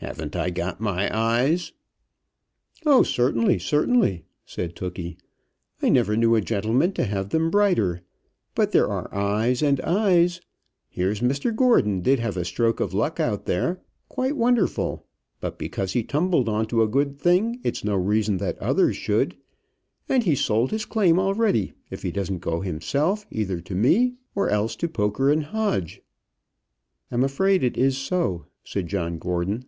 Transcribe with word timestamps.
"Haven't 0.00 0.36
I 0.36 0.50
got 0.50 0.78
my 0.80 1.10
eyes?" 1.14 1.72
"Oh 2.86 3.02
certainly, 3.02 3.58
certainly," 3.58 4.22
said 4.46 4.76
Tookey; 4.76 5.16
"I 5.82 5.88
never 5.88 6.16
knew 6.16 6.36
a 6.36 6.40
gentleman 6.40 6.94
have 6.98 7.30
them 7.30 7.50
brighter. 7.50 8.02
But 8.54 8.70
there 8.70 8.86
are 8.86 9.12
eyes 9.12 9.60
and 9.60 9.80
eyes. 9.80 10.40
Here's 10.88 11.18
Mr 11.18 11.52
Gordon 11.54 12.00
did 12.00 12.20
have 12.20 12.36
a 12.36 12.44
stroke 12.44 12.78
of 12.78 12.94
luck 12.94 13.18
out 13.18 13.46
there; 13.46 13.80
quite 14.08 14.36
wonderful! 14.36 15.04
But 15.40 15.58
because 15.58 15.94
he 15.94 16.04
tumbled 16.04 16.48
on 16.48 16.66
to 16.66 16.82
a 16.82 16.86
good 16.86 17.18
thing, 17.18 17.58
it's 17.64 17.82
no 17.82 17.96
reason 17.96 18.36
that 18.36 18.56
others 18.58 18.96
should. 18.96 19.36
And 20.08 20.22
he's 20.22 20.40
sold 20.44 20.70
his 20.70 20.84
claim 20.84 21.18
already, 21.18 21.72
if 21.90 22.02
he 22.04 22.12
doesn't 22.12 22.38
go 22.38 22.60
himself, 22.60 23.26
either 23.32 23.58
to 23.62 23.74
me, 23.74 24.14
or 24.36 24.48
else 24.48 24.76
to 24.76 24.86
Poker 24.88 25.36
& 25.40 25.40
Hodge." 25.40 26.02
"I'm 27.10 27.24
afraid 27.24 27.64
it 27.64 27.76
is 27.76 27.98
so," 27.98 28.46
said 28.62 28.86
John 28.86 29.18
Gordon. 29.18 29.64